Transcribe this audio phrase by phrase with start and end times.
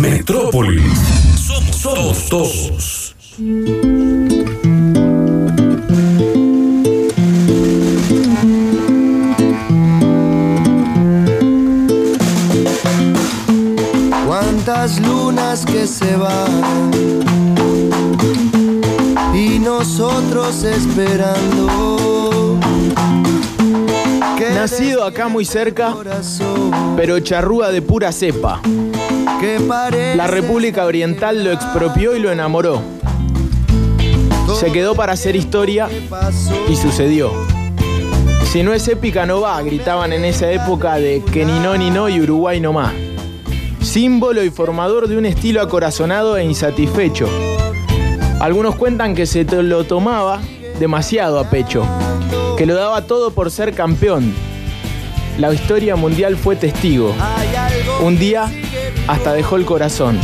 [0.00, 0.82] Metrópoli.
[1.36, 3.14] Somos, somos todos.
[14.26, 16.62] Cuántas lunas que se van
[19.34, 22.58] y nosotros esperando.
[24.38, 25.94] que Nacido acá muy cerca,
[26.96, 28.62] pero charrúa de pura cepa.
[30.16, 32.82] La República Oriental lo expropió y lo enamoró.
[34.58, 35.88] Se quedó para hacer historia
[36.68, 37.32] y sucedió.
[38.52, 41.90] Si no es épica no va, gritaban en esa época de que ni no ni
[41.90, 42.92] no y Uruguay no más.
[43.80, 47.26] Símbolo y formador de un estilo acorazonado e insatisfecho.
[48.40, 50.42] Algunos cuentan que se lo tomaba
[50.78, 51.86] demasiado a pecho,
[52.58, 54.34] que lo daba todo por ser campeón.
[55.38, 57.14] La historia mundial fue testigo.
[58.02, 58.50] Un día
[59.10, 60.16] hasta dejó el corazón.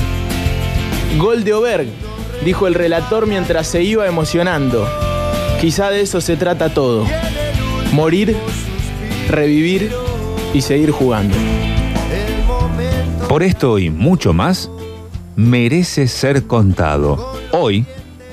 [1.18, 1.88] Gol de Oberg,
[2.44, 4.88] dijo el relator mientras se iba emocionando.
[5.60, 7.04] Quizá de eso se trata todo.
[7.92, 8.36] Morir,
[9.28, 9.90] revivir
[10.54, 11.36] y seguir jugando.
[13.28, 14.70] Por esto y mucho más,
[15.34, 17.32] merece ser contado.
[17.50, 17.86] Hoy,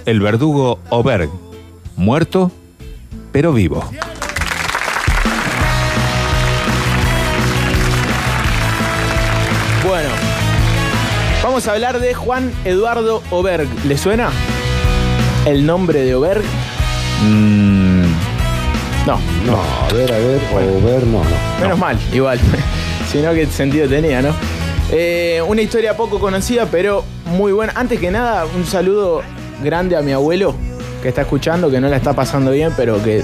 [0.06, 1.32] el verdugo Oberg,
[1.96, 2.52] muerto,
[3.32, 3.84] pero vivo.
[11.54, 13.68] Vamos a hablar de Juan Eduardo Oberg.
[13.86, 14.32] ¿Le suena?
[15.46, 16.42] ¿El nombre de Oberg?
[17.22, 18.06] Mm,
[19.06, 21.62] No, No, a ver, a ver, o ver, no, no.
[21.62, 22.40] Menos mal, igual.
[23.12, 24.30] si no, qué sentido tenía, ¿no?
[24.92, 27.72] Eh, una historia poco conocida, pero muy buena.
[27.76, 29.22] Antes que nada, un saludo
[29.64, 30.56] grande a mi abuelo
[31.04, 33.24] que está escuchando, que no la está pasando bien, pero que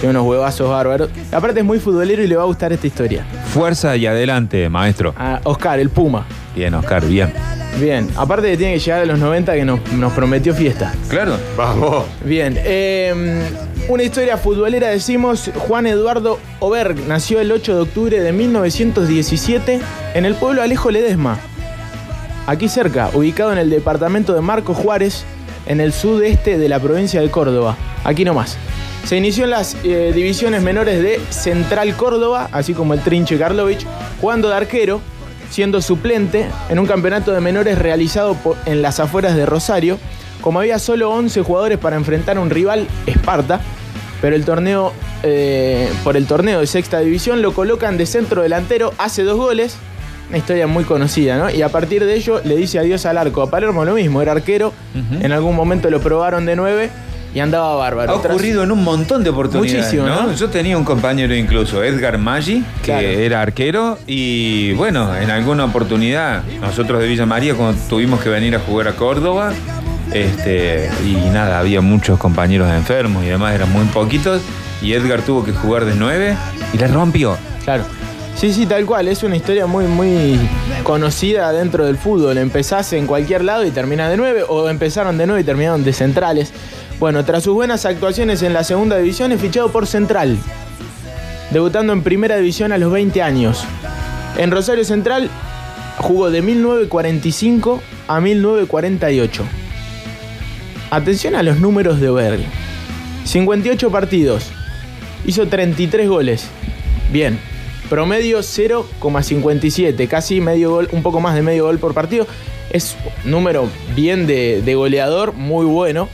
[0.00, 1.08] tiene unos huevazos bárbaros.
[1.32, 3.24] Aparte es muy futbolero y le va a gustar esta historia.
[3.54, 5.14] fuerza y adelante, maestro.
[5.16, 6.26] A Oscar, el Puma.
[6.54, 7.32] Bien, Oscar, bien.
[7.80, 10.92] Bien, aparte que tiene que llegar a los 90 que nos, nos prometió fiesta.
[11.08, 11.38] Claro.
[11.56, 12.04] Vamos.
[12.24, 13.42] Bien, eh,
[13.88, 19.80] una historia futbolera decimos, Juan Eduardo Oberg nació el 8 de octubre de 1917
[20.14, 21.38] en el pueblo Alejo Ledesma,
[22.46, 25.24] aquí cerca, ubicado en el departamento de Marcos Juárez,
[25.66, 28.58] en el sudeste de la provincia de Córdoba, aquí nomás.
[29.06, 33.86] Se inició en las eh, divisiones menores de Central Córdoba, así como el Trinche Karlovich,
[34.20, 35.00] jugando de arquero,
[35.50, 39.98] siendo suplente en un campeonato de menores realizado en las afueras de Rosario.
[40.40, 43.60] Como había solo 11 jugadores para enfrentar a un rival, Esparta,
[44.22, 48.94] pero el torneo, eh, por el torneo de sexta división lo colocan de centro delantero,
[48.96, 49.76] hace dos goles,
[50.28, 51.50] una historia muy conocida, ¿no?
[51.50, 53.42] Y a partir de ello le dice adiós al arco.
[53.42, 56.90] A Palermo lo mismo, era arquero, en algún momento lo probaron de 9
[57.34, 58.12] y andaba bárbaro.
[58.12, 59.84] Ha ocurrido en un montón de oportunidades.
[59.86, 60.32] Muchísimo, ¿no?
[60.34, 63.06] Yo tenía un compañero incluso, Edgar Maggi, que Claro.
[63.08, 63.98] era arquero.
[64.06, 68.88] Y bueno, en alguna oportunidad, nosotros de Villa María, cuando tuvimos que venir a jugar
[68.88, 69.52] a Córdoba,
[70.12, 74.42] este, y nada, había muchos compañeros enfermos y demás, eran muy poquitos.
[74.82, 76.36] Y Edgar tuvo que jugar de nueve
[76.72, 77.36] y la rompió.
[77.64, 77.84] Claro.
[78.34, 79.06] Sí, sí, tal cual.
[79.08, 80.38] Es una historia muy, muy
[80.82, 82.38] conocida dentro del fútbol.
[82.38, 85.92] Empezás en cualquier lado y terminás de 9, o empezaron de 9 y terminaron de
[85.92, 86.52] centrales.
[87.00, 90.36] Bueno, tras sus buenas actuaciones en la segunda división, es fichado por Central,
[91.50, 93.64] debutando en primera división a los 20 años.
[94.36, 95.30] En Rosario Central
[95.96, 99.44] jugó de 1945 a 1948.
[100.90, 102.40] Atención a los números de Oberg.
[103.24, 104.50] 58 partidos.
[105.24, 106.48] Hizo 33 goles.
[107.10, 107.40] Bien.
[107.88, 110.06] Promedio 0,57.
[110.06, 112.26] Casi medio gol, un poco más de medio gol por partido.
[112.68, 112.94] Es
[113.24, 116.10] número bien de goleador, muy bueno.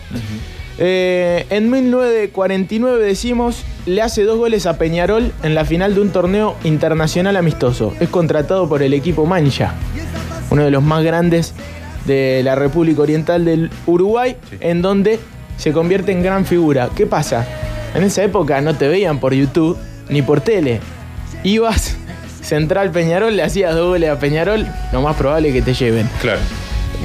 [0.78, 6.10] Eh, en 1949 decimos, le hace dos goles a Peñarol en la final de un
[6.10, 7.94] torneo internacional amistoso.
[8.00, 9.74] Es contratado por el equipo Mancha,
[10.50, 11.54] uno de los más grandes
[12.04, 15.18] de la República Oriental del Uruguay, en donde
[15.56, 16.90] se convierte en gran figura.
[16.94, 17.46] ¿Qué pasa?
[17.94, 19.78] En esa época no te veían por YouTube
[20.08, 20.80] ni por tele.
[21.42, 21.96] Ibas
[22.42, 26.08] Central Peñarol, le hacías dos goles a Peñarol, lo más probable es que te lleven.
[26.20, 26.40] Claro.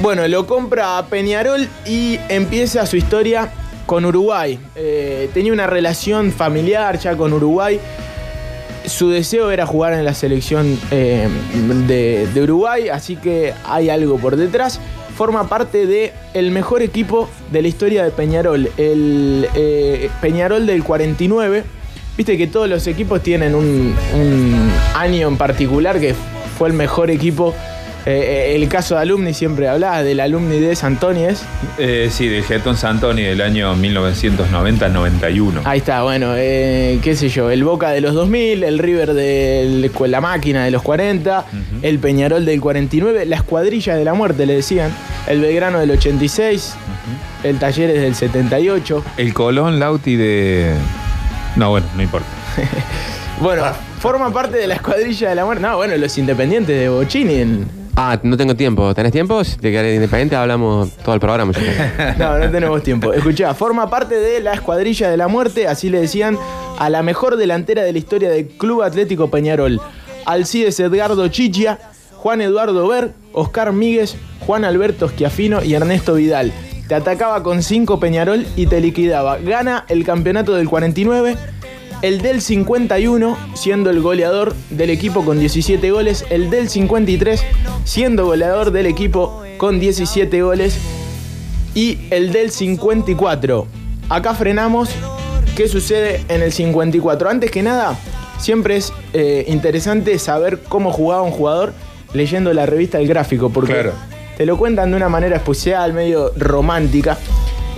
[0.00, 3.50] Bueno, lo compra a Peñarol y empieza su historia
[3.92, 4.58] con Uruguay.
[4.74, 7.78] Eh, tenía una relación familiar ya con Uruguay.
[8.86, 11.28] Su deseo era jugar en la selección eh,
[11.86, 14.80] de, Uruguay, así que hay algo por detrás.
[15.14, 20.82] Forma parte de el mejor equipo de la historia de Peñarol, el eh, Peñarol del
[20.82, 21.62] 49.
[22.16, 23.94] Viste que todos los equipos tienen un
[24.94, 26.14] año en particular que
[26.56, 27.52] fue el mejor equipo
[28.04, 31.42] Eh, eh, el caso de Alumni siempre hablaba del Alumni de Santóniez.
[31.78, 35.60] Eh, sí, del Getón Santoni del año 1990-91.
[35.64, 39.90] Ahí está, bueno, eh, qué sé yo, el Boca de los 2000, el River de
[40.06, 41.44] la máquina de los 40,
[41.82, 44.90] el Peñarol del 49, la escuadrilla de la muerte, le decían,
[45.28, 46.74] el Belgrano del 86,
[47.44, 49.04] el Talleres del 78.
[49.16, 50.72] El Colón Lauti de.
[51.56, 52.26] No, bueno, no importa.
[53.40, 53.64] Bueno,
[53.98, 55.62] forma parte de la escuadrilla de la muerte.
[55.62, 57.34] No, bueno, los independientes de Bochini.
[57.40, 58.94] en- Ah, no tengo tiempo.
[58.94, 59.44] ¿Tenés tiempo?
[59.44, 61.52] Si te querés independiente, hablamos todo el programa.
[62.18, 63.12] No, no tenemos tiempo.
[63.12, 66.38] Escuchá, forma parte de la escuadrilla de la muerte, así le decían,
[66.78, 69.80] a la mejor delantera de la historia del Club Atlético Peñarol.
[70.24, 71.78] Alcides Edgardo Chichia,
[72.16, 74.16] Juan Eduardo Ver, Oscar Míguez,
[74.46, 76.52] Juan Alberto Schiafino y Ernesto Vidal.
[76.88, 79.38] Te atacaba con 5 Peñarol y te liquidaba.
[79.38, 81.36] Gana el campeonato del 49,
[82.02, 87.42] el del 51 siendo el goleador del equipo con 17 goles, el del 53
[87.84, 90.76] siendo goleador del equipo con 17 goles
[91.74, 93.66] y el del 54.
[94.08, 94.90] Acá frenamos.
[95.56, 97.28] ¿Qué sucede en el 54?
[97.28, 97.98] Antes que nada,
[98.38, 101.72] siempre es eh, interesante saber cómo jugaba un jugador
[102.14, 103.92] leyendo la revista El Gráfico, porque Claro.
[104.36, 107.18] te lo cuentan de una manera especial, medio romántica.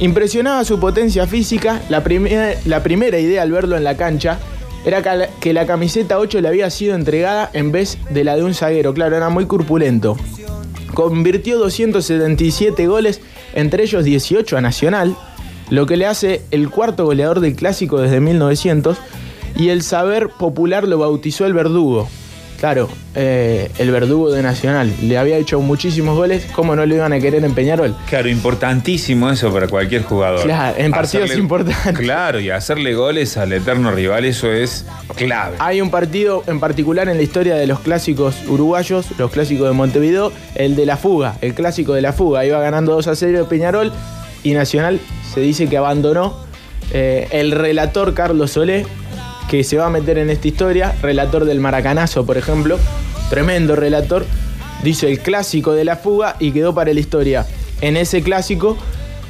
[0.01, 1.81] Impresionaba su potencia física.
[1.89, 4.39] La, primer- la primera idea al verlo en la cancha
[4.85, 8.37] era que la- que la camiseta 8 le había sido entregada en vez de la
[8.37, 8.93] de un zaguero.
[8.93, 10.17] Claro, era muy corpulento.
[10.93, 13.21] Convirtió 277 goles,
[13.55, 15.17] entre ellos 18 a Nacional,
[15.71, 18.99] lo que le hace el cuarto goleador del clásico desde 1900,
[19.57, 22.09] y el saber popular lo bautizó el verdugo.
[22.65, 24.91] Claro, eh, el verdugo de Nacional.
[25.03, 27.95] Le había hecho muchísimos goles, ¿cómo no lo iban a querer en Peñarol?
[28.09, 30.45] Claro, importantísimo eso para cualquier jugador.
[30.45, 31.99] Claro, en partidos Hacerle- importantes.
[31.99, 35.57] Claro, y hacerle goles al eterno rival, eso es clave.
[35.59, 39.75] Hay un partido en particular en la historia de los clásicos uruguayos, los clásicos de
[39.75, 42.47] Montevideo, el de la fuga, el clásico de la fuga.
[42.47, 43.93] Iba ganando 2 a 0 de Peñarol
[44.43, 45.01] y Nacional
[45.35, 46.43] se dice que abandonó.
[46.93, 48.87] Eh, el relator Carlos Solé,
[49.55, 52.77] que se va a meter en esta historia, relator del Maracanazo, por ejemplo,
[53.31, 54.27] tremendo relator,
[54.83, 57.47] dice el clásico de la fuga y quedó para la historia.
[57.81, 58.77] En ese clásico,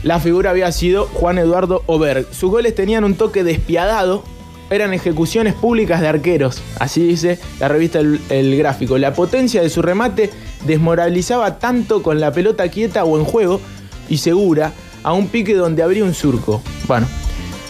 [0.03, 2.27] la figura había sido Juan Eduardo Oberg.
[2.33, 4.25] Sus goles tenían un toque despiadado,
[4.71, 8.97] eran ejecuciones públicas de arqueros, así dice la revista El, Gráfico.
[8.97, 10.31] La potencia de su remate
[10.65, 13.61] desmoralizaba tanto con la pelota quieta o en juego
[14.09, 14.73] y segura
[15.03, 16.63] a un pique donde abría un surco.
[16.89, 17.07] Bueno,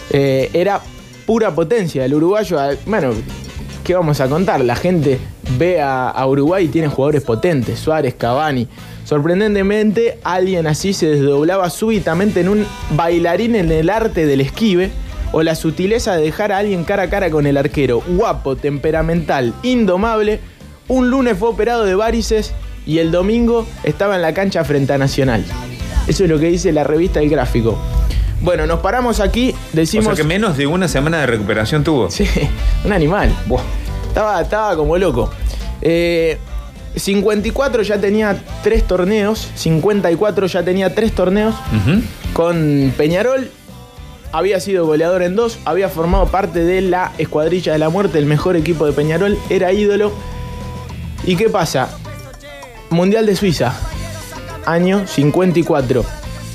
[0.09, 0.81] eh, era
[1.25, 2.05] pura potencia.
[2.05, 3.13] El uruguayo, bueno,
[3.83, 4.63] ¿qué vamos a contar?
[4.63, 5.19] La gente
[5.57, 8.67] ve a, a Uruguay y tiene jugadores potentes, Suárez, Cavani.
[9.03, 14.91] Sorprendentemente, alguien así se desdoblaba súbitamente en un bailarín en el arte del esquive
[15.31, 18.01] o la sutileza de dejar a alguien cara a cara con el arquero.
[18.07, 20.39] Guapo, temperamental, indomable.
[20.87, 22.53] Un lunes fue operado de varices
[22.85, 25.43] y el domingo estaba en la cancha frente a Nacional.
[26.07, 27.77] Eso es lo que dice la revista El Gráfico.
[28.45, 30.05] Bueno, nos paramos aquí, O decimos...
[30.05, 32.11] sea que menos de una semana de recuperación tuvo.
[32.11, 32.29] Sí,
[32.85, 33.35] un animal.
[34.07, 35.31] Estaba, estaba como loco.
[35.81, 36.37] Eh,
[36.95, 39.49] 54 ya tenía tres torneos.
[39.55, 41.55] 54 ya tenía tres torneos.
[42.33, 43.49] Con Peñarol
[44.31, 45.57] había sido goleador en dos.
[45.65, 49.39] Había formado parte de la Escuadrilla de la Muerte, el mejor equipo de Peñarol.
[49.49, 50.11] Era ídolo.
[51.23, 51.89] ¿Y qué pasa?
[52.91, 53.73] Mundial de Suiza.
[54.67, 56.05] Año 54.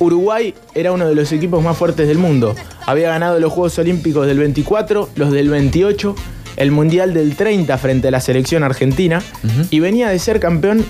[0.00, 2.56] Uruguay era uno de los equipos más fuertes del mundo.
[2.86, 6.14] Había ganado los Juegos Olímpicos del 24, los del 28,
[6.56, 9.22] el Mundial del 30 frente a la selección argentina
[9.70, 10.84] y venía de ser campeón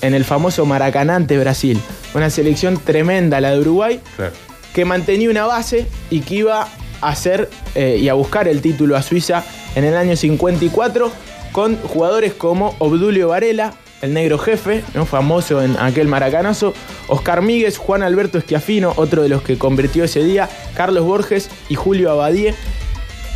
[0.00, 1.78] en el famoso Maracaná ante Brasil.
[2.14, 4.32] Una selección tremenda la de Uruguay Claro.
[4.74, 6.68] que mantenía una base y que iba
[7.00, 11.10] a hacer eh, y a buscar el título a Suiza en el año 54
[11.52, 15.06] con jugadores como Obdulio Varela, el negro jefe, ¿no?
[15.06, 16.74] famoso en aquel maracanazo,
[17.06, 21.76] Oscar Míguez, Juan Alberto Esquiafino, otro de los que convirtió ese día, Carlos Borges y
[21.76, 22.54] Julio Abadie.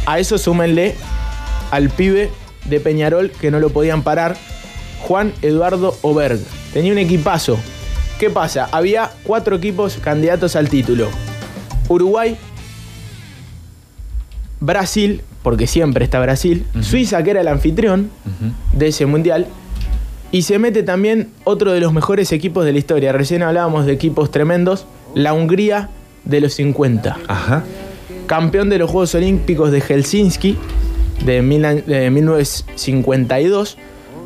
[0.06, 0.94] A eso súmenle
[1.70, 2.30] al pibe
[2.64, 4.36] de Peñarol que no lo podían parar,
[5.00, 6.40] Juan Eduardo Oberg.
[6.72, 7.58] Tenía un equipazo.
[8.18, 8.68] ¿Qué pasa?
[8.72, 11.08] Había cuatro equipos candidatos al título.
[11.88, 12.36] Uruguay,
[14.58, 18.10] Brasil, porque siempre está Brasil, Suiza, que era el anfitrión
[18.72, 19.46] de ese mundial,
[20.36, 23.10] y se mete también otro de los mejores equipos de la historia.
[23.12, 25.88] Recién hablábamos de equipos tremendos, la Hungría
[26.24, 27.64] de los 50 Ajá.
[28.26, 30.58] campeón de los Juegos Olímpicos de Helsinki
[31.24, 33.78] de, mil a- de 1952.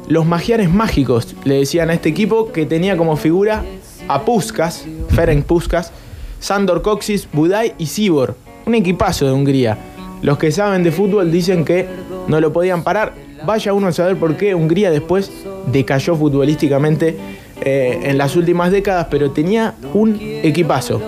[0.09, 3.62] Los magiares mágicos le decían a este equipo que tenía como figura
[4.09, 5.93] a Puskas, Ferenc Puskas,
[6.40, 8.35] Sandor Coxis, Budai y Sibor.
[8.67, 9.79] Un equipazo de Hungría.
[10.23, 11.87] Los que saben de fútbol dicen que
[12.26, 13.12] no lo podían parar.
[13.44, 15.30] Vaya uno a saber por qué Hungría después
[15.66, 17.16] decayó futbolísticamente
[17.61, 21.00] eh, en las últimas décadas, pero tenía un equipazo.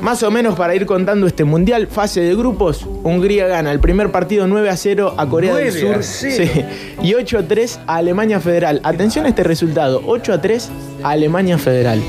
[0.00, 4.10] Más o menos para ir contando este mundial, fase de grupos, Hungría gana el primer
[4.10, 6.52] partido 9 a 0 a Corea del 9 a Sur 0.
[6.52, 6.64] Sí.
[7.02, 8.80] y 8 a 3 a Alemania Federal.
[8.84, 10.70] Atención a este resultado, 8 a 3
[11.02, 12.00] a Alemania Federal.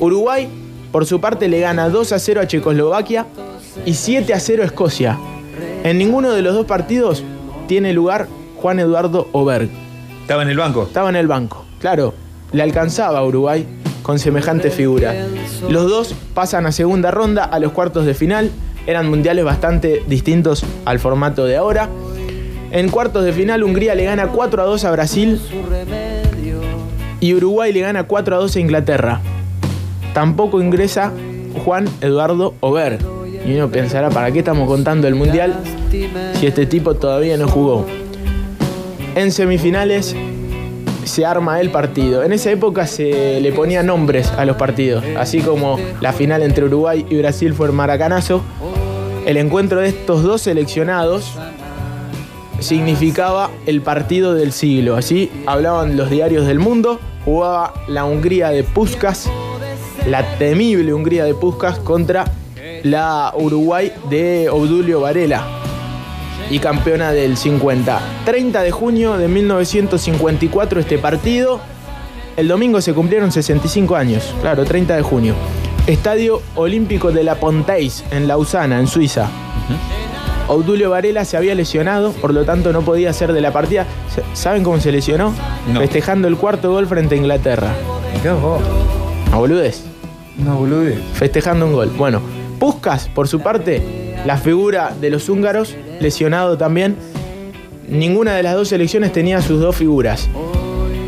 [0.00, 0.48] Uruguay,
[0.90, 3.26] por su parte, le gana 2 a 0 a Checoslovaquia
[3.84, 5.18] y 7 a 0 a Escocia.
[5.84, 7.22] En ninguno de los dos partidos
[7.68, 8.26] tiene lugar
[8.60, 9.68] Juan Eduardo Oberg.
[10.22, 10.84] Estaba en el banco.
[10.84, 11.64] Estaba en el banco.
[11.80, 12.14] Claro,
[12.52, 13.66] le alcanzaba a Uruguay
[14.02, 15.14] con semejante figura.
[15.68, 18.50] Los dos pasan a segunda ronda, a los cuartos de final.
[18.86, 21.88] Eran mundiales bastante distintos al formato de ahora.
[22.70, 25.40] En cuartos de final, Hungría le gana 4 a 2 a Brasil
[27.20, 29.20] y Uruguay le gana 4 a 2 a Inglaterra.
[30.14, 31.12] Tampoco ingresa
[31.64, 32.98] Juan Eduardo Ober.
[33.46, 35.54] Y uno pensará, ¿para qué estamos contando el mundial
[36.38, 37.86] si este tipo todavía no jugó?
[39.16, 40.14] En semifinales
[41.04, 42.22] se arma el partido.
[42.22, 46.66] En esa época se le ponía nombres a los partidos, así como la final entre
[46.66, 48.42] Uruguay y Brasil fue el Maracanazo.
[49.24, 51.32] El encuentro de estos dos seleccionados
[52.60, 54.96] significaba el partido del siglo.
[54.96, 57.00] Así hablaban los diarios del mundo.
[57.24, 59.30] Jugaba la Hungría de Puskas,
[60.06, 62.30] la temible Hungría de Puskas contra
[62.82, 65.65] la Uruguay de Obdulio Varela
[66.50, 68.00] y campeona del 50.
[68.24, 71.60] 30 de junio de 1954 este partido.
[72.36, 75.34] El domingo se cumplieron 65 años, claro, 30 de junio.
[75.86, 79.28] Estadio Olímpico de la Ponteis, en Lausana, en Suiza.
[80.48, 83.86] Obdulio Varela se había lesionado, por lo tanto no podía ser de la partida.
[84.34, 85.32] ¿Saben cómo se lesionó?
[85.72, 85.80] No.
[85.80, 87.72] Festejando el cuarto gol frente a Inglaterra.
[88.16, 88.60] Mirá vos.
[89.32, 89.84] A boludez.
[90.38, 90.92] No, boludo.
[91.14, 91.90] Festejando un gol.
[91.96, 92.20] Bueno,
[92.58, 96.96] Puskas, por su parte, la figura de los húngaros, lesionado también.
[97.88, 100.28] Ninguna de las dos selecciones tenía sus dos figuras.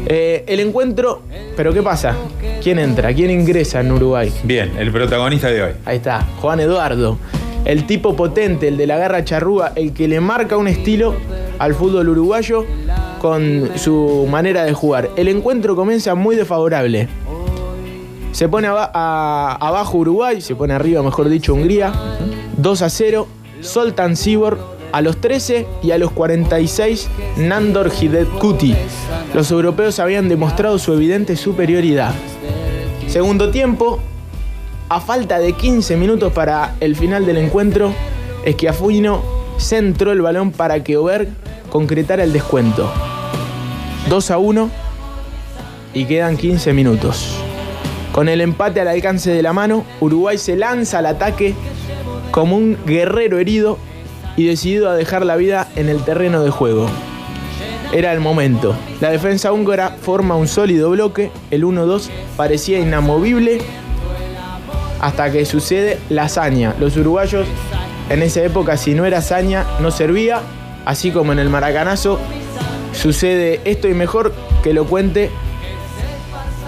[0.07, 1.23] Eh, el encuentro,
[1.57, 2.15] pero ¿qué pasa?
[2.63, 3.13] ¿Quién entra?
[3.13, 4.33] ¿Quién ingresa en Uruguay?
[4.45, 5.71] Bien, el protagonista de hoy.
[5.85, 7.19] Ahí está, Juan Eduardo.
[7.65, 11.15] El tipo potente, el de la garra charrúa, el que le marca un estilo
[11.59, 12.65] al fútbol uruguayo
[13.21, 15.11] con su manera de jugar.
[15.17, 17.09] El encuentro comienza muy desfavorable.
[18.33, 21.93] Se pone a- abajo Uruguay, se pone arriba, mejor dicho, Hungría.
[22.59, 23.27] 2 a 0.
[23.61, 24.59] Soltan Sibor
[24.93, 28.75] a los 13 y a los 46 Nandor Hidekuti.
[29.35, 32.15] Los europeos habían demostrado su evidente superioridad.
[33.07, 33.99] Segundo tiempo,
[34.89, 37.93] a falta de 15 minutos para el final del encuentro,
[38.45, 39.23] Esquiafuino
[39.59, 41.29] centró el balón para que Oberg
[41.71, 42.91] concretara el descuento.
[44.09, 44.71] 2 a 1
[45.95, 47.37] y quedan 15 minutos.
[48.13, 51.55] Con el empate al alcance de la mano, Uruguay se lanza al ataque
[52.31, 53.79] como un guerrero herido
[54.37, 56.89] y decidido a dejar la vida en el terreno de juego.
[57.93, 58.75] Era el momento.
[59.01, 63.59] La defensa húngara forma un sólido bloque, el 1-2 parecía inamovible
[65.01, 66.75] hasta que sucede la hazaña.
[66.79, 67.47] Los uruguayos
[68.11, 70.41] en esa época si no era hazaña no servía,
[70.85, 72.19] así como en el maracanazo
[72.93, 74.33] sucede esto y mejor
[74.63, 75.31] que lo cuente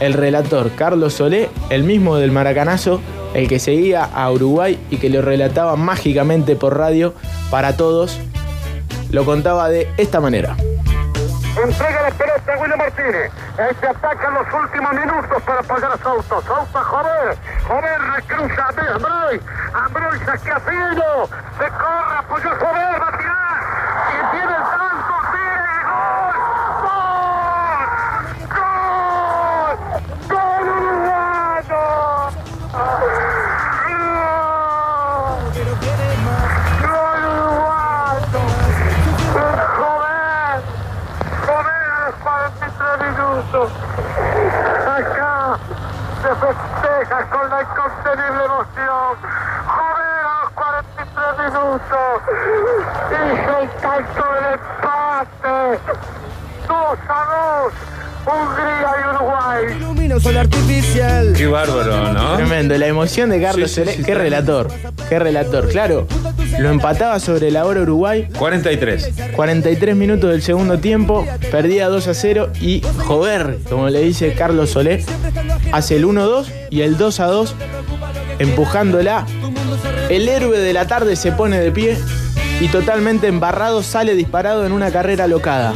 [0.00, 3.00] el relator Carlos Solé, el mismo del maracanazo,
[3.34, 7.14] el que seguía a Uruguay y que lo relataba mágicamente por radio
[7.50, 8.18] para todos,
[9.10, 10.56] lo contaba de esta manera.
[11.62, 13.30] Entrega la pelota a William Martínez.
[13.70, 16.40] Este ataca en los últimos minutos para pagar a Souto.
[16.42, 17.36] Souto, joder.
[17.66, 19.40] Joder, recruza a Ambroy.
[19.74, 21.28] Ambroy a.
[21.58, 23.02] Se corre, apoyó a Joder,
[43.50, 43.70] 43 minutos.
[44.86, 45.58] Acá
[46.22, 49.14] se festeja con la incontenible emoción.
[49.66, 52.10] Joder a los 43 minutos.
[53.10, 55.80] Hizo el tanto del empate.
[56.68, 57.20] 2 a
[57.64, 57.72] 2.
[58.26, 59.76] Hungría y Uruguay.
[59.76, 61.32] Ilumino sol artificial.
[61.36, 62.36] Qué bárbaro, ¿no?
[62.36, 63.92] Tremendo, la emoción de Carlos Sí, sí, Solé.
[63.96, 64.18] sí, qué sí.
[64.18, 64.68] relator,
[65.08, 65.68] qué relator.
[65.68, 66.06] Claro,
[66.58, 68.28] lo empataba sobre la hora Uruguay.
[68.38, 69.12] 43.
[69.34, 74.70] 43 minutos del segundo tiempo, perdía 2 a 0 y joder, como le dice Carlos
[74.70, 75.04] Solé,
[75.72, 77.54] hace el 1-2 y el 2 a 2
[78.38, 79.26] empujándola.
[80.08, 81.96] El héroe de la tarde se pone de pie
[82.60, 85.72] y totalmente embarrado sale disparado en una carrera locada.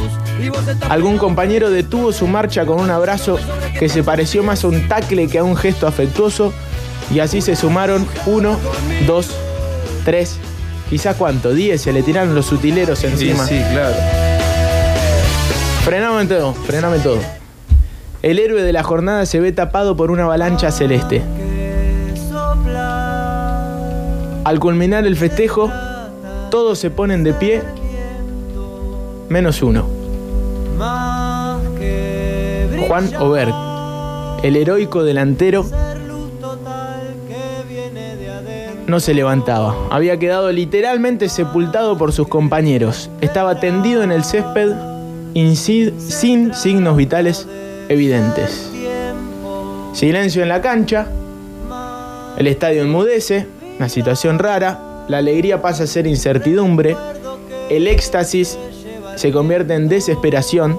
[0.91, 3.39] Algún compañero detuvo su marcha con un abrazo
[3.79, 6.53] que se pareció más a un tacle que a un gesto afectuoso
[7.13, 8.59] y así se sumaron 1,
[9.07, 9.31] 2,
[10.05, 10.39] 3,
[10.95, 13.45] quizás cuánto, 10 se le tiraron los utileros Sí, encima.
[13.45, 13.97] sí, claro.
[15.85, 17.19] Frename todo, frename todo.
[18.23, 21.21] El héroe de la jornada se ve tapado por una avalancha celeste.
[24.45, 25.69] Al culminar el festejo,
[26.53, 27.63] todos se ponen de pie,
[29.29, 29.89] menos uno.
[32.87, 33.53] Juan Oberg,
[34.45, 35.67] el heroico delantero,
[38.87, 39.75] no se levantaba.
[39.91, 43.11] Había quedado literalmente sepultado por sus compañeros.
[43.21, 44.73] Estaba tendido en el césped
[45.99, 47.47] sin signos vitales
[47.89, 48.71] evidentes.
[49.93, 51.07] Silencio en la cancha.
[52.37, 53.47] El estadio enmudece.
[53.79, 55.05] Una situación rara.
[55.09, 56.97] La alegría pasa a ser incertidumbre.
[57.71, 58.59] El éxtasis
[59.17, 60.79] se convierte en desesperación.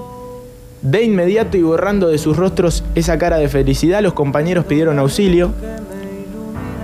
[0.82, 5.52] De inmediato y borrando de sus rostros esa cara de felicidad, los compañeros pidieron auxilio.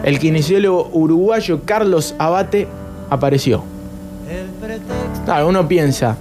[0.05, 2.67] El kinesiólogo uruguayo Carlos Abate
[3.11, 3.63] apareció.
[5.25, 6.17] Claro, uno piensa,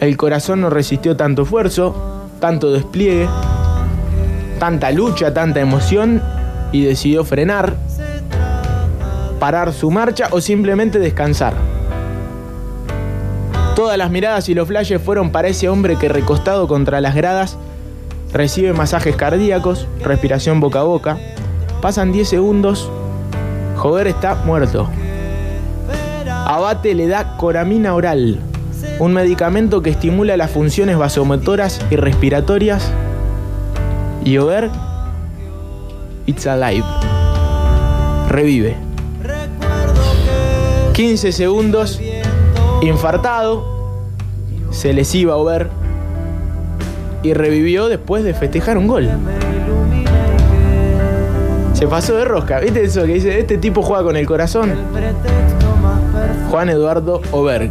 [0.00, 3.28] el corazón no resistió tanto esfuerzo, tanto despliegue,
[4.58, 6.22] tanta lucha, tanta emoción
[6.72, 7.76] y decidió frenar,
[9.38, 11.54] parar su marcha o simplemente descansar.
[13.74, 17.58] Todas las miradas y los flashes fueron para ese hombre que recostado contra las gradas
[18.32, 21.18] recibe masajes cardíacos, respiración boca a boca.
[21.86, 22.90] Pasan 10 segundos,
[23.76, 24.88] Jover está muerto.
[26.44, 28.40] Abate le da coramina oral,
[28.98, 32.90] un medicamento que estimula las funciones vasomotoras y respiratorias.
[34.24, 34.68] Y Jover,
[36.26, 36.84] it's alive.
[38.30, 38.74] Revive.
[40.92, 42.00] 15 segundos,
[42.82, 43.64] infartado,
[44.72, 45.70] se les iba a Ober
[47.22, 49.08] y revivió después de festejar un gol.
[51.76, 52.58] Se pasó de rosca.
[52.60, 53.38] ¿Viste eso que dice?
[53.38, 54.72] Este tipo juega con el corazón.
[56.50, 57.68] Juan Eduardo Oberg.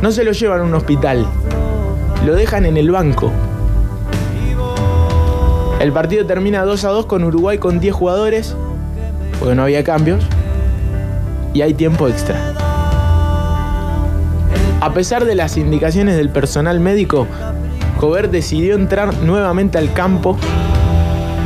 [0.00, 1.26] No se lo llevan a un hospital.
[2.24, 3.32] Lo dejan en el banco.
[5.80, 8.54] El partido termina 2 a 2 con Uruguay con 10 jugadores.
[9.40, 10.24] Porque no había cambios.
[11.52, 12.54] Y hay tiempo extra.
[14.80, 17.26] A pesar de las indicaciones del personal médico,
[17.98, 20.38] Jover decidió entrar nuevamente al campo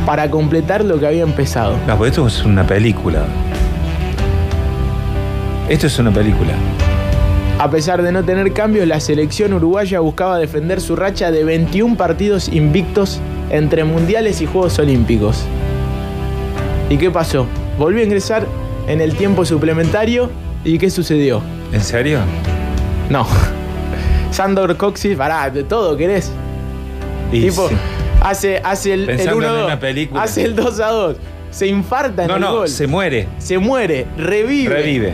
[0.07, 1.77] para completar lo que había empezado.
[1.85, 3.25] No, pues esto es una película.
[5.67, 6.53] Esto es una película.
[7.59, 11.97] A pesar de no tener cambios, la selección uruguaya buscaba defender su racha de 21
[11.97, 15.43] partidos invictos entre mundiales y Juegos Olímpicos.
[16.89, 17.45] ¿Y qué pasó?
[17.77, 18.47] Volvió a ingresar
[18.87, 20.29] en el tiempo suplementario
[20.63, 21.41] y ¿qué sucedió?
[21.73, 22.19] ¿En serio?
[23.09, 23.27] No.
[24.31, 26.31] Sandor Coxis, pará, de todo querés.
[27.29, 27.75] Y tipo, sí.
[28.21, 30.23] Hace, hace el, el Pensando en 1-2, una película.
[30.23, 31.17] hace el 2 a 2,
[31.51, 33.27] se infarta en No, el no, gol, se muere.
[33.37, 35.13] se muere, revive, Revive.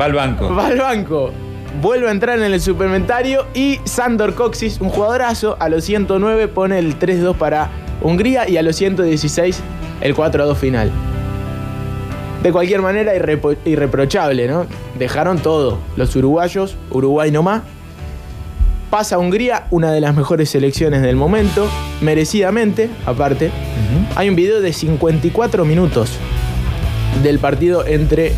[0.00, 0.54] Va al banco.
[0.54, 1.30] va al banco,
[1.82, 6.78] vuelve a entrar en el suplementario y Sandor Coxis, un jugadorazo, a los 109 pone
[6.78, 7.70] el 3-2 para
[8.02, 9.60] Hungría y a los 116
[10.00, 10.90] el 4-2 final.
[12.42, 14.64] De cualquier manera, irrepo- irreprochable, ¿no?
[14.98, 15.78] Dejaron todo.
[15.96, 17.60] Los uruguayos, Uruguay nomás.
[18.90, 21.68] Pasa a Hungría, una de las mejores selecciones del momento,
[22.00, 23.52] merecidamente, aparte.
[24.16, 26.18] Hay un video de 54 minutos
[27.22, 28.32] del partido entre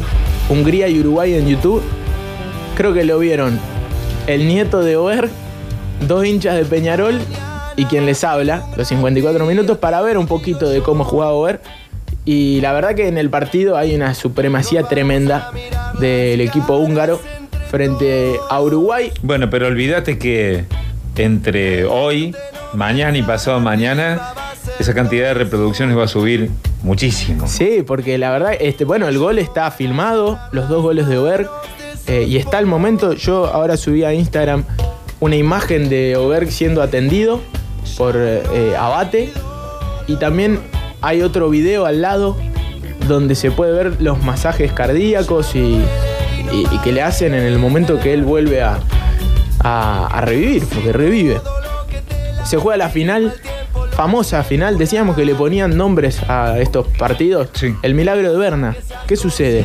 [0.51, 1.83] Hungría y Uruguay en YouTube.
[2.77, 3.59] Creo que lo vieron
[4.27, 5.31] el nieto de Oer,
[6.07, 7.19] dos hinchas de Peñarol
[7.75, 11.63] y quien les habla, los 54 minutos, para ver un poquito de cómo jugaba Oer.
[12.27, 15.51] Y la verdad que en el partido hay una supremacía tremenda
[15.99, 17.21] del equipo húngaro
[17.73, 19.11] frente a Uruguay.
[19.23, 20.67] Bueno, pero olvídate que
[21.17, 22.37] entre hoy,
[22.75, 24.35] mañana y pasado mañana,
[24.79, 26.51] esa cantidad de reproducciones va a subir
[26.83, 27.49] muchísimo.
[27.49, 31.49] Sí, porque la verdad, este, bueno, el gol está filmado, los dos goles de Oberg,
[32.09, 34.65] eh, y está el momento, yo ahora subí a Instagram
[35.21, 37.41] una imagen de Oberg siendo atendido
[37.97, 39.33] por eh, Abate,
[40.07, 40.61] y también
[41.01, 42.37] hay otro video al lado
[43.09, 45.81] donde se puede ver los masajes cardíacos y,
[46.53, 48.79] y- y que le hacen en el momento que él vuelve a,
[49.61, 51.41] a- a revivir, porque revive.
[52.45, 53.35] Se juega la final,
[53.93, 57.49] famosa final, decíamos que le ponían nombres a estos partidos.
[57.55, 57.75] Sí.
[57.83, 58.77] El milagro de Berna.
[59.07, 59.65] ¿Qué sucede?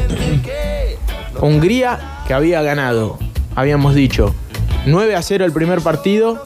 [1.39, 3.17] Hungría que había ganado,
[3.55, 4.33] habíamos dicho,
[4.85, 6.45] 9 a 0 el primer partido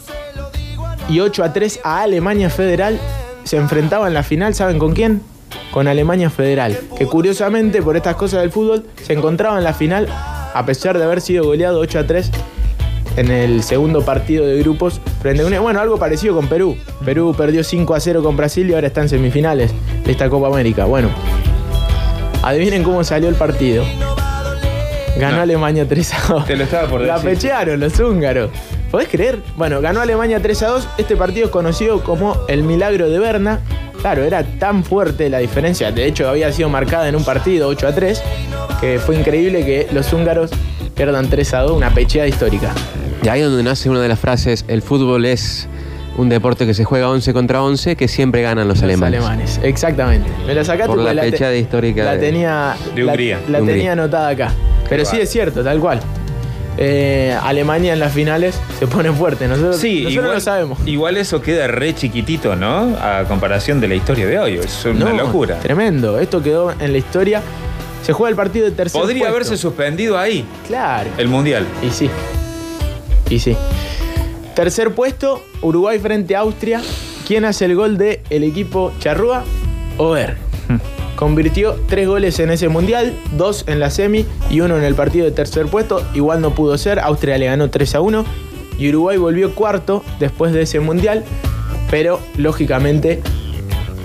[1.10, 2.99] y 8 a 3 a Alemania Federal.
[3.43, 5.21] Se enfrentaba en la final, ¿saben con quién?
[5.71, 10.08] Con Alemania Federal, que curiosamente por estas cosas del fútbol se encontraba en la final
[10.54, 12.32] a pesar de haber sido goleado 8 a 3
[13.18, 16.78] en el segundo partido de grupos frente a un- bueno, algo parecido con Perú.
[17.06, 19.72] Perú perdió 5 a 0 con Brasil y ahora está en semifinales
[20.06, 20.86] de esta Copa América.
[20.86, 21.10] Bueno,
[22.44, 23.84] adivinen cómo salió el partido.
[25.18, 25.42] Ganó No.
[25.44, 26.46] Alemania 3 a 2.
[26.46, 27.30] Te lo estaba por La decir.
[27.32, 28.50] pechearon los húngaros.
[28.90, 29.40] ¿Podés creer?
[29.58, 30.88] Bueno, ganó Alemania 3 a 2.
[30.98, 33.60] Este partido es conocido como el milagro de Berna.
[34.02, 35.92] Claro, era tan fuerte la diferencia.
[35.92, 38.22] De hecho, había sido marcada en un partido 8 a 3.
[38.80, 40.50] Que fue increíble que los húngaros
[40.96, 41.72] pierdan 3 a 2.
[41.78, 42.74] Una pecheada histórica.
[43.24, 45.68] Y ahí es donde nace una de las frases, el fútbol es
[46.18, 49.60] un deporte que se juega 11 contra 11, que siempre ganan los, Los alemanes.
[49.62, 50.30] Exactamente.
[50.48, 53.40] Me la sacaste Por la te- fechada histórica La de- tenía, de la- Hungría.
[53.48, 53.78] La, De Hungría.
[53.78, 54.52] tenía anotada acá.
[54.90, 56.00] Pero sí es cierto, tal cual.
[56.84, 59.48] Eh, Alemania en las finales se pone fuerte.
[59.48, 60.80] Nosotros, Sí, nosotros igual, lo sabemos.
[60.88, 62.96] igual eso queda re chiquitito, ¿no?
[63.00, 64.56] A comparación de la historia de hoy.
[64.56, 65.60] Es una No, locura.
[65.60, 66.17] Tremendo.
[66.20, 67.41] Esto quedó en la historia.
[68.04, 69.36] Se juega el partido de tercer Podría puesto.
[69.36, 71.12] haberse suspendido ahí Claro.
[71.20, 71.67] el mundial.
[71.86, 72.10] Y sí.
[73.30, 73.56] Y sí.
[74.56, 76.82] Tercer puesto, Uruguay frente a Austria.
[77.28, 79.44] ¿Quién hace el gol del el equipo Charrúa?
[79.98, 80.36] Over.
[81.22, 85.24] Convirtió tres goles en ese mundial, dos en la semi y uno en el partido
[85.24, 86.04] de tercer puesto.
[86.16, 88.26] Igual no pudo ser, Austria le ganó 3 a 1
[88.80, 91.24] y Uruguay volvió cuarto después de ese mundial.
[91.92, 93.22] Pero lógicamente,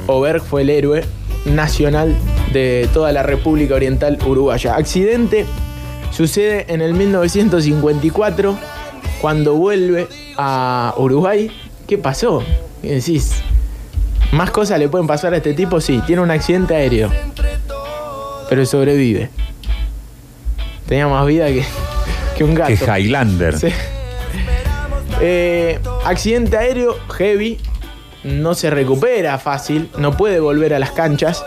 [0.06, 1.04] Oberg fue el héroe
[1.46, 2.14] nacional
[2.52, 4.76] de toda la República Oriental Uruguaya.
[4.76, 5.46] Accidente
[6.10, 8.58] sucede en el 1954
[9.22, 11.50] cuando vuelve a Uruguay.
[11.86, 12.42] ¿Qué pasó?
[12.82, 13.42] ¿Qué decís?
[14.32, 15.80] ¿Más cosas le pueden pasar a este tipo?
[15.80, 17.10] Sí, tiene un accidente aéreo.
[18.48, 19.30] Pero sobrevive.
[20.86, 21.64] Tenía más vida que,
[22.36, 22.72] que un gato.
[22.72, 23.58] Que Highlander.
[23.58, 23.68] Sí.
[25.20, 27.58] Eh, accidente aéreo heavy.
[28.24, 29.90] No se recupera fácil.
[29.98, 31.44] No puede volver a las canchas.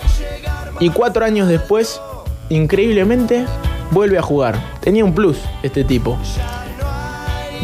[0.80, 2.02] Y cuatro años después,
[2.50, 3.46] increíblemente,
[3.92, 4.58] vuelve a jugar.
[4.80, 6.18] Tenía un plus este tipo.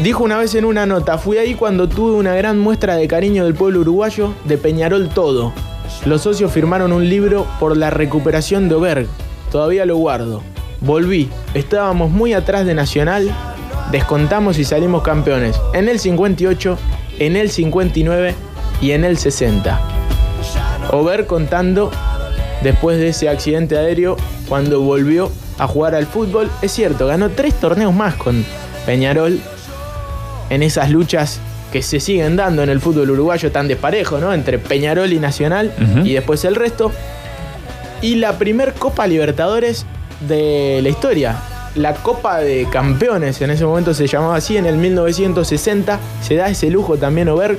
[0.02, 3.44] Dijo una vez en una nota, fui ahí cuando tuve una gran muestra de cariño
[3.44, 5.54] del pueblo uruguayo, de Peñarol todo.
[6.04, 9.06] Los socios firmaron un libro por la recuperación de Oberg.
[9.50, 10.42] Todavía lo guardo.
[10.82, 13.34] Volví, estábamos muy atrás de Nacional,
[13.90, 15.58] descontamos y salimos campeones.
[15.72, 16.78] En el 58,
[17.18, 18.34] en el 59
[18.82, 19.80] y en el 60.
[20.92, 21.90] Oberg contando
[22.62, 26.50] después de ese accidente aéreo cuando volvió a jugar al fútbol.
[26.60, 28.44] Es cierto, ganó tres torneos más con
[28.84, 29.40] Peñarol
[30.50, 31.40] en esas luchas
[31.72, 34.32] que se siguen dando en el fútbol uruguayo tan desparejo, ¿no?
[34.32, 35.72] Entre Peñarol y Nacional
[36.04, 36.92] y después el resto.
[38.02, 39.86] Y la primer Copa Libertadores
[40.28, 41.36] de la historia.
[41.74, 45.98] La Copa de Campeones, en ese momento se llamaba así, en el 1960.
[46.22, 47.58] Se da ese lujo también Oberg.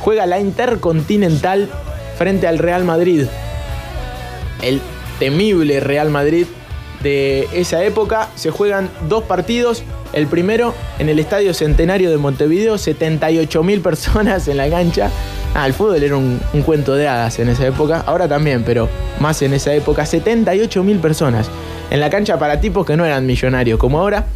[0.00, 1.68] Juega la Intercontinental
[2.18, 3.26] frente al Real Madrid.
[4.62, 4.80] El
[5.18, 6.46] temible Real Madrid
[7.04, 8.28] de esa época.
[8.34, 9.84] Se juegan dos partidos.
[10.12, 15.10] El primero en el Estadio Centenario de Montevideo, 78.000 personas en la cancha.
[15.54, 18.88] Ah, el fútbol era un, cuento de hadas en esa época, ahora también, pero
[19.20, 21.48] más en esa época, 78.000 personas
[21.90, 24.26] en la cancha para tipos que no eran millonarios como ahora.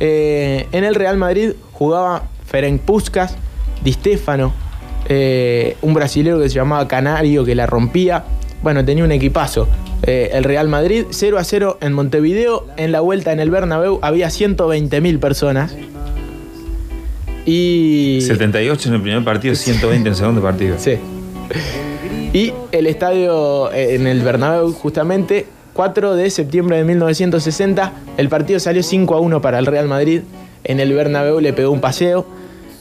[0.00, 3.36] Eh, en el Real Madrid jugaba Ferenc Puskas,
[3.84, 4.52] Di Stefano,
[5.08, 8.24] eh, un brasilero que se llamaba Canario que la rompía.
[8.62, 9.68] Bueno, tenía un equipazo.
[10.02, 12.66] Eh, el Real Madrid 0 a 0 en Montevideo.
[12.76, 15.76] En la vuelta en el Bernabéu había 120.000 personas.
[17.44, 20.76] Y 78 en el primer partido, 120 en el segundo partido.
[20.78, 20.98] Sí.
[22.32, 28.58] Y el estadio eh, en el Bernabéu, justamente, 4 de septiembre de 1960, el partido
[28.58, 30.22] salió 5 a 1 para el Real Madrid.
[30.64, 32.26] En el Bernabéu le pegó un paseo.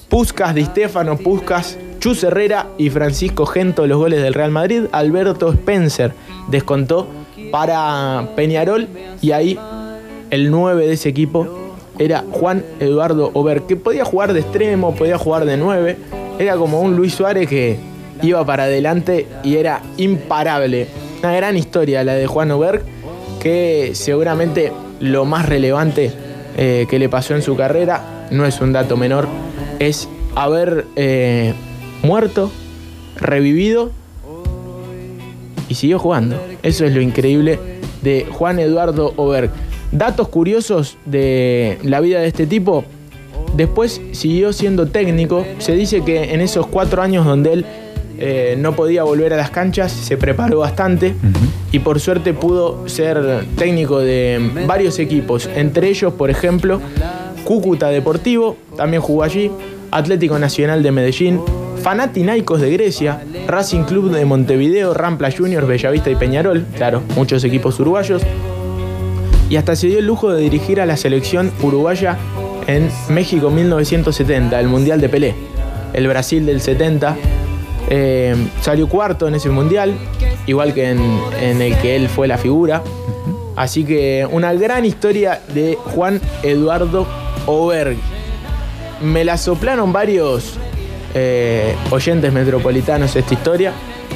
[0.09, 4.83] Puscas, Di Stefano, Puscas, Chus Herrera y Francisco Gento los goles del Real Madrid.
[4.91, 6.13] Alberto Spencer
[6.47, 7.07] descontó
[7.51, 8.87] para Peñarol
[9.21, 9.59] y ahí
[10.29, 11.65] el 9 de ese equipo
[11.97, 15.97] era Juan Eduardo Ober, que podía jugar de extremo, podía jugar de 9.
[16.39, 17.77] Era como un Luis Suárez que
[18.21, 20.87] iba para adelante y era imparable.
[21.19, 22.83] Una gran historia la de Juan Oberg,
[23.39, 26.11] que seguramente lo más relevante
[26.57, 29.27] eh, que le pasó en su carrera, no es un dato menor,
[29.79, 31.53] es haber eh,
[32.03, 32.51] muerto,
[33.17, 33.91] revivido
[35.69, 36.39] y siguió jugando.
[36.63, 37.59] Eso es lo increíble
[38.01, 39.49] de Juan Eduardo Oberg.
[39.91, 42.83] Datos curiosos de la vida de este tipo.
[43.55, 45.45] Después siguió siendo técnico.
[45.59, 47.65] Se dice que en esos cuatro años donde él
[48.17, 51.15] eh, no podía volver a las canchas, se preparó bastante
[51.71, 55.49] y por suerte pudo ser técnico de varios equipos.
[55.55, 56.79] Entre ellos, por ejemplo,
[57.43, 59.51] Cúcuta Deportivo, también jugó allí,
[59.91, 61.41] Atlético Nacional de Medellín,
[61.81, 67.79] Fanatinaicos de Grecia, Racing Club de Montevideo, Rampla Juniors, Bellavista y Peñarol, claro, muchos equipos
[67.79, 68.21] uruguayos.
[69.49, 72.17] Y hasta se dio el lujo de dirigir a la selección uruguaya
[72.67, 75.35] en México 1970, el Mundial de Pelé.
[75.93, 77.15] El Brasil del 70
[77.89, 79.93] eh, salió cuarto en ese Mundial,
[80.47, 82.81] igual que en, en el que él fue la figura.
[83.55, 87.07] Así que una gran historia de Juan Eduardo
[87.45, 87.97] Oberg.
[89.01, 90.57] me la soplaron varios
[91.17, 93.71] eh, oyentes metropolitanos esta historia,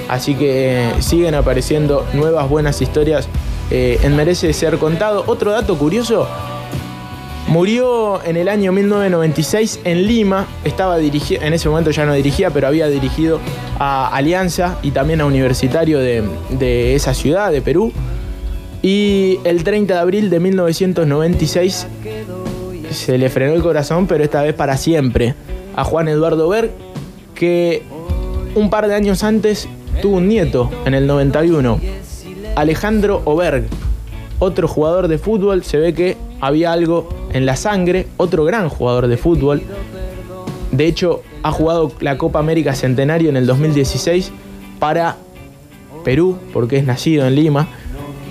[0.10, 3.30] así que eh, siguen apareciendo nuevas buenas historias
[3.72, 5.24] eh, en Merece Ser Contado.
[5.26, 6.28] Otro dato curioso,
[7.48, 12.50] murió en el año 1996 en Lima, estaba dirigido, en ese momento ya no dirigía,
[12.50, 13.40] pero había dirigido
[13.80, 17.94] a Alianza y también a Universitario de, de esa ciudad, de Perú.
[18.82, 21.88] Y el 30 de abril de 1996
[22.92, 25.34] se le frenó el corazón, pero esta vez para siempre,
[25.76, 26.72] a Juan Eduardo Berg,
[27.40, 27.84] que
[28.54, 29.68] un par de años antes
[30.02, 31.80] tuvo un nieto en el 91,
[32.56, 33.64] Alejandro Oberg,
[34.40, 39.08] otro jugador de fútbol, se ve que había algo en la sangre, otro gran jugador
[39.08, 39.62] de fútbol.
[40.72, 44.32] De hecho, ha jugado la Copa América Centenario en el 2016
[44.78, 45.16] para
[46.04, 47.70] Perú, porque es nacido en Lima,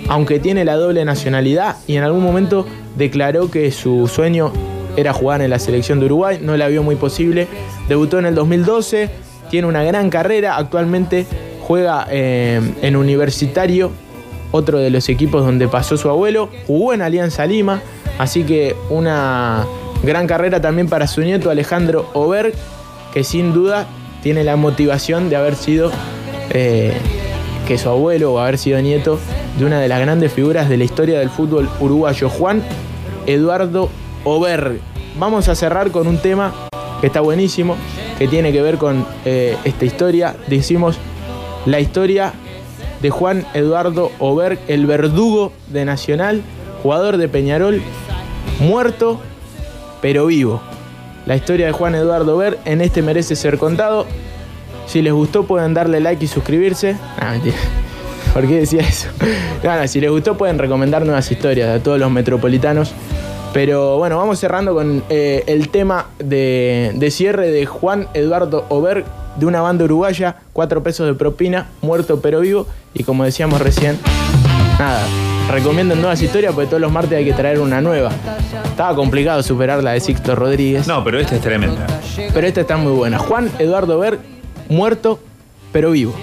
[0.07, 4.51] aunque tiene la doble nacionalidad y en algún momento declaró que su sueño
[4.97, 7.47] era jugar en la selección de Uruguay, no la vio muy posible.
[7.89, 9.09] Debutó en el 2012,
[9.49, 11.25] tiene una gran carrera, actualmente
[11.61, 13.91] juega eh, en Universitario,
[14.51, 17.81] otro de los equipos donde pasó su abuelo, jugó en Alianza Lima,
[18.19, 19.65] así que una
[20.03, 22.53] gran carrera también para su nieto Alejandro Oberg,
[23.11, 23.87] que sin duda
[24.21, 25.91] tiene la motivación de haber sido
[26.51, 26.93] eh,
[27.67, 29.19] que su abuelo o haber sido nieto
[29.57, 32.61] de una de las grandes figuras de la historia del fútbol uruguayo, Juan
[33.25, 33.89] Eduardo
[34.25, 34.79] Oberg.
[35.17, 36.68] Vamos a cerrar con un tema
[37.01, 37.75] que está buenísimo,
[38.17, 40.35] que tiene que ver con eh, esta historia.
[40.47, 40.97] Decimos
[41.65, 42.33] la historia
[43.01, 46.41] de Juan Eduardo Oberg, el verdugo de Nacional,
[46.83, 47.81] jugador de Peñarol,
[48.59, 49.19] muerto
[50.01, 50.61] pero vivo.
[51.25, 54.05] La historia de Juan Eduardo Oberg en este merece ser contado.
[54.87, 56.95] Si les gustó pueden darle like y suscribirse.
[57.19, 57.57] Ah, mentira.
[58.33, 59.09] ¿Por qué decía eso?
[59.63, 62.93] Nada, si les gustó pueden recomendar nuevas historias a todos los metropolitanos.
[63.53, 69.05] Pero bueno, vamos cerrando con eh, el tema de, de cierre de Juan Eduardo Oberg
[69.37, 72.67] de una banda uruguaya, cuatro pesos de propina, muerto pero vivo.
[72.93, 73.97] Y como decíamos recién,
[74.77, 75.05] nada,
[75.49, 78.11] recomienden nuevas historias porque todos los martes hay que traer una nueva.
[78.65, 80.87] Estaba complicado superar la de Sixto Rodríguez.
[80.87, 81.87] No, pero esta es tremenda.
[82.33, 83.17] Pero esta está muy buena.
[83.17, 84.19] Juan Eduardo Ver,
[84.67, 85.19] muerto
[85.71, 86.13] pero vivo.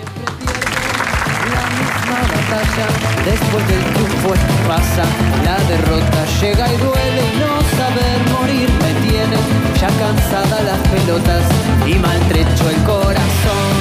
[2.46, 4.30] Después del triunfo
[4.68, 5.02] pasa,
[5.44, 6.24] la derrota.
[6.40, 8.70] Llega y duele y no saber morir.
[8.82, 9.37] Me tiene
[9.80, 11.42] ya cansada las pelotas
[11.87, 13.74] y maltrecho el corazón.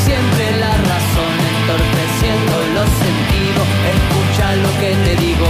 [0.00, 5.46] Siempre la razón entorpeciendo los sentidos, escucha lo que te digo,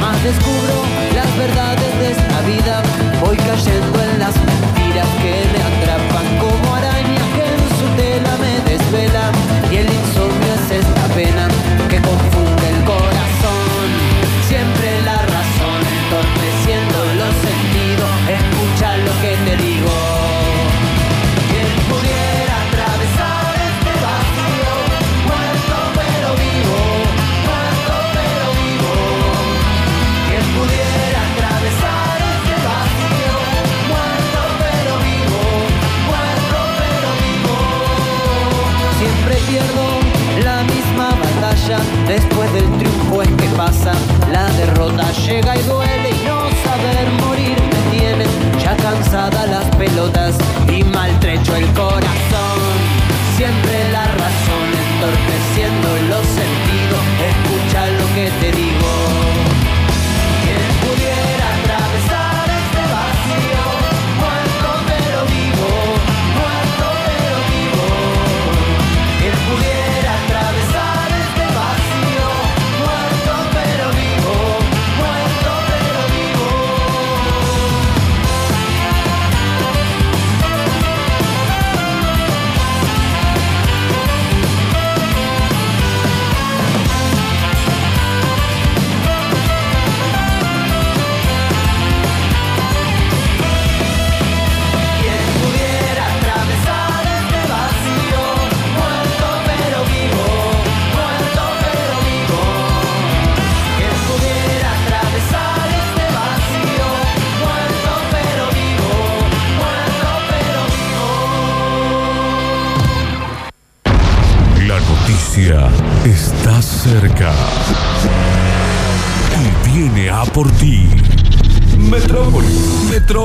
[0.00, 2.82] más descubro las verdades de esta vida,
[3.20, 8.54] voy cayendo en las mentiras que me atrapan como arañas que en su tela me
[8.70, 9.32] desvelan
[9.70, 11.49] y el insomnio es esta pena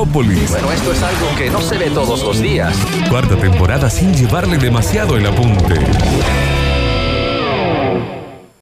[0.06, 0.50] Metrópolis.
[0.50, 2.76] Bueno, esto es algo que no se ve todos los días.
[3.08, 5.74] Cuarta temporada sin llevarle demasiado el apunte.